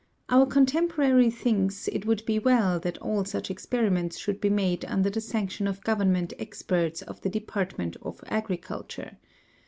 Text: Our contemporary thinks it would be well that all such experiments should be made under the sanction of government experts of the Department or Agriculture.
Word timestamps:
Our 0.29 0.47
contemporary 0.47 1.29
thinks 1.29 1.87
it 1.87 2.07
would 2.07 2.25
be 2.25 2.39
well 2.39 2.79
that 2.79 2.97
all 2.97 3.23
such 3.23 3.51
experiments 3.51 4.17
should 4.17 4.41
be 4.41 4.49
made 4.49 4.83
under 4.85 5.11
the 5.11 5.21
sanction 5.21 5.67
of 5.67 5.83
government 5.83 6.33
experts 6.39 7.03
of 7.03 7.21
the 7.21 7.29
Department 7.29 7.97
or 8.01 8.15
Agriculture. 8.25 9.19